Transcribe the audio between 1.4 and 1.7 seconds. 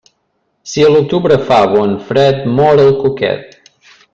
fa